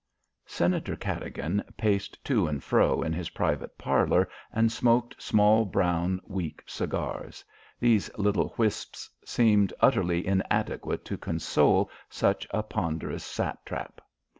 [0.47, 6.19] IV Senator Cadogan paced to and fro in his private parlour and smoked small, brown
[6.25, 7.45] weak cigars.
[7.79, 14.01] These little wisps seemed utterly inadequate to console such a ponderous satrap.